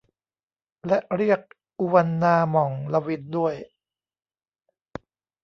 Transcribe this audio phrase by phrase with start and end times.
[0.87, 1.41] และเรียก
[1.79, 3.55] อูวันนา หม่อง ลวิน ด้วย